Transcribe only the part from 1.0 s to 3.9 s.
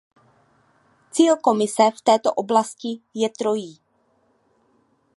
Cíl Komise v této oblasti je trojí.